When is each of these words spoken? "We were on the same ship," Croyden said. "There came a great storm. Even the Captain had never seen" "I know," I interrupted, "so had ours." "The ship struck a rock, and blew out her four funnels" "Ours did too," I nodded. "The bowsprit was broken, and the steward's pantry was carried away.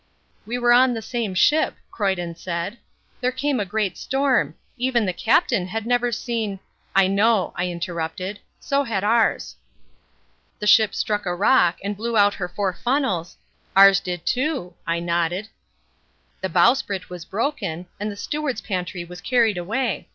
"We 0.47 0.57
were 0.57 0.73
on 0.73 0.95
the 0.95 1.01
same 1.03 1.35
ship," 1.35 1.75
Croyden 1.91 2.33
said. 2.35 2.79
"There 3.19 3.31
came 3.31 3.59
a 3.59 3.65
great 3.65 3.99
storm. 3.99 4.55
Even 4.75 5.05
the 5.05 5.13
Captain 5.13 5.67
had 5.67 5.85
never 5.85 6.11
seen" 6.11 6.59
"I 6.95 7.05
know," 7.05 7.53
I 7.55 7.67
interrupted, 7.67 8.39
"so 8.59 8.83
had 8.83 9.03
ours." 9.03 9.57
"The 10.57 10.65
ship 10.65 10.95
struck 10.95 11.27
a 11.27 11.35
rock, 11.35 11.77
and 11.83 11.95
blew 11.95 12.17
out 12.17 12.33
her 12.33 12.47
four 12.47 12.73
funnels" 12.73 13.37
"Ours 13.77 13.99
did 13.99 14.25
too," 14.25 14.73
I 14.87 14.99
nodded. 14.99 15.49
"The 16.41 16.49
bowsprit 16.49 17.11
was 17.11 17.23
broken, 17.23 17.85
and 17.99 18.11
the 18.11 18.15
steward's 18.15 18.61
pantry 18.61 19.05
was 19.05 19.21
carried 19.21 19.59
away. 19.59 20.09